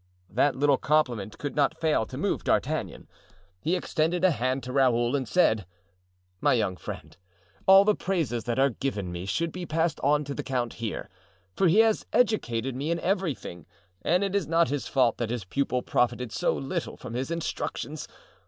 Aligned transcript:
That 0.31 0.55
little 0.55 0.79
compliment 0.79 1.37
could 1.37 1.55
not 1.55 1.77
fail 1.79 2.07
to 2.07 2.17
move 2.17 2.43
D'Artagnan. 2.43 3.07
He 3.61 3.75
extended 3.75 4.25
a 4.25 4.31
hand 4.31 4.63
to 4.63 4.73
Raoul 4.73 5.15
and 5.15 5.27
said: 5.27 5.67
"My 6.39 6.53
young 6.53 6.75
friend, 6.75 7.15
all 7.67 7.85
the 7.85 7.93
praises 7.93 8.45
that 8.45 8.57
are 8.57 8.71
given 8.71 9.11
me 9.11 9.27
should 9.27 9.51
be 9.51 9.67
passed 9.67 9.99
on 9.99 10.23
to 10.23 10.33
the 10.33 10.41
count 10.41 10.73
here; 10.81 11.07
for 11.55 11.67
he 11.67 11.81
has 11.81 12.03
educated 12.13 12.75
me 12.75 12.89
in 12.89 12.99
everything 12.99 13.67
and 14.01 14.23
it 14.23 14.33
is 14.33 14.47
not 14.47 14.69
his 14.69 14.87
fault 14.87 15.17
that 15.17 15.29
his 15.29 15.45
pupil 15.45 15.83
profited 15.83 16.31
so 16.31 16.55
little 16.55 16.97
from 16.97 17.13
his 17.13 17.29
instructions. 17.29 18.07